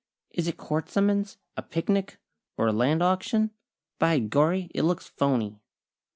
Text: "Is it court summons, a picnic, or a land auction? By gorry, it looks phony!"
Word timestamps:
"Is 0.31 0.47
it 0.47 0.57
court 0.57 0.89
summons, 0.89 1.37
a 1.55 1.61
picnic, 1.61 2.17
or 2.57 2.65
a 2.65 2.71
land 2.73 3.03
auction? 3.03 3.51
By 3.99 4.17
gorry, 4.17 4.71
it 4.73 4.81
looks 4.81 5.05
phony!" 5.07 5.59